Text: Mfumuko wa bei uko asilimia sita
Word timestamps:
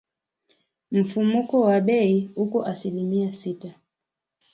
Mfumuko 0.91 1.55
wa 1.67 1.81
bei 1.81 2.29
uko 2.35 2.65
asilimia 2.65 3.31
sita 3.31 3.71